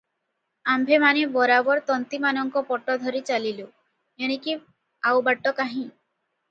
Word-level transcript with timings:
ଆମ୍ଭେମାନେ 0.75 1.25
ବରାବର 1.35 1.83
ତନ୍ତୀମାନଙ୍କ 1.91 2.65
ପଟ 2.71 2.97
ଧରି 3.05 3.23
ଚାଲିଲୁ, 3.31 3.69
ଏଣିକି 4.25 4.61
ଆଉ 5.13 5.27
ବାଟ 5.31 5.57
କାହିଁ? 5.63 5.89